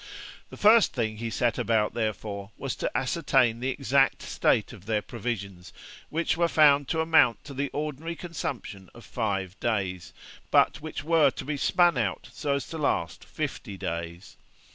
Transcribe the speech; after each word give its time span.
The 0.49 0.57
first 0.57 0.93
thing 0.93 1.17
he 1.17 1.29
set 1.29 1.59
about, 1.59 1.93
therefore, 1.93 2.49
was 2.57 2.75
to 2.77 2.89
ascertain 2.97 3.59
the 3.59 3.69
exact 3.69 4.23
state 4.23 4.73
of 4.73 4.87
their 4.87 5.03
provisions, 5.03 5.71
which 6.09 6.35
were 6.35 6.47
found 6.47 6.87
to 6.87 7.01
amount 7.01 7.43
to 7.43 7.53
the 7.53 7.69
ordinary 7.69 8.15
consumption 8.15 8.89
of 8.95 9.05
five 9.05 9.59
days, 9.59 10.11
but 10.49 10.81
which 10.81 11.03
were 11.03 11.29
to 11.29 11.45
be 11.45 11.55
spun 11.55 11.99
out 11.99 12.29
so 12.33 12.55
as 12.55 12.67
to 12.69 12.79
last 12.79 13.23
fifty 13.23 13.77
days. 13.77 14.37